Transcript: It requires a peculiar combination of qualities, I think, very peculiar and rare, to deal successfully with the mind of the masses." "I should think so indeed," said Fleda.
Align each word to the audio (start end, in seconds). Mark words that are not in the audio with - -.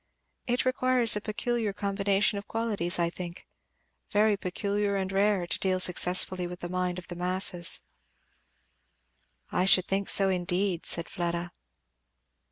It 0.47 0.65
requires 0.65 1.15
a 1.15 1.21
peculiar 1.21 1.73
combination 1.73 2.39
of 2.39 2.47
qualities, 2.47 2.97
I 2.97 3.11
think, 3.11 3.45
very 4.09 4.35
peculiar 4.35 4.95
and 4.95 5.11
rare, 5.11 5.45
to 5.45 5.59
deal 5.59 5.79
successfully 5.79 6.47
with 6.47 6.61
the 6.61 6.69
mind 6.69 6.97
of 6.97 7.07
the 7.07 7.15
masses." 7.15 7.81
"I 9.51 9.65
should 9.65 9.85
think 9.87 10.09
so 10.09 10.29
indeed," 10.29 10.87
said 10.87 11.07
Fleda. 11.07 11.51